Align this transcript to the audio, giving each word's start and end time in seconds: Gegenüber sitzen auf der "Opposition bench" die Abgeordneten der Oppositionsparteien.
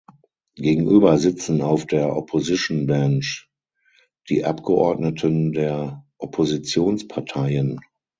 Gegenüber 0.55 1.19
sitzen 1.19 1.61
auf 1.61 1.85
der 1.85 2.17
"Opposition 2.17 2.87
bench" 2.87 3.49
die 4.29 4.43
Abgeordneten 4.45 5.51
der 5.53 6.07
Oppositionsparteien. 6.17 7.79